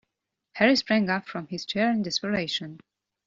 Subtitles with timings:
[0.53, 2.79] Harry sprang up from his chair in desperation.